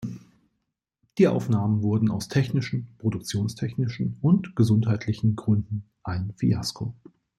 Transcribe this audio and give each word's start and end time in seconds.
Die 1.19 1.27
Aufnahmen 1.27 1.83
wurden 1.83 2.09
aus 2.09 2.27
technischen, 2.27 2.87
produktionstechnischen 2.97 4.17
und 4.21 4.55
gesundheitlichen 4.55 5.35
Gründen 5.35 5.91
ein 6.03 6.33
Fiasko. 6.37 6.95